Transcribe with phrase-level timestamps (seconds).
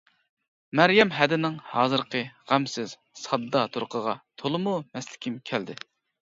[0.79, 2.21] مەريەم ھەدىنىڭ ھازىرقى
[2.53, 5.79] غەمسىز، ساددا تۇرقىغا تولىمۇ مەستلىكىم كەلدى.